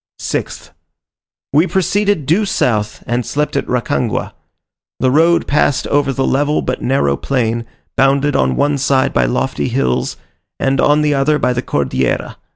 6th. 0.19 0.71
We 1.53 1.67
proceeded 1.67 2.25
due 2.25 2.43
south, 2.45 3.03
and 3.05 3.23
slept 3.23 3.55
at 3.55 3.67
Rancagua. 3.67 4.33
The 4.99 5.11
road 5.11 5.45
passed 5.45 5.85
over 5.85 6.11
the 6.11 6.25
level 6.25 6.63
but 6.63 6.81
narrow 6.81 7.15
plain, 7.15 7.67
bounded 7.95 8.35
on 8.35 8.55
one 8.55 8.79
side 8.79 9.13
by 9.13 9.25
lofty 9.27 9.67
hills, 9.67 10.17
and 10.59 10.81
on 10.81 11.03
the 11.03 11.13
other 11.13 11.37
by 11.37 11.53
the 11.53 11.61
Cordillera. 11.61 12.37